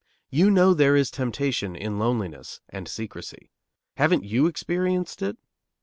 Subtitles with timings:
[0.31, 3.51] You know there is temptation in loneliness and secrecy.
[3.97, 5.37] Haven't you experienced it?